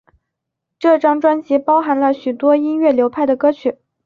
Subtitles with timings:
[0.79, 3.77] 这张专辑包含了许多音乐流派的歌曲。